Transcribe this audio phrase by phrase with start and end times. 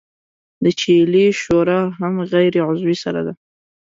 [0.63, 3.33] د چیلې شوره هم غیر عضوي سره ده.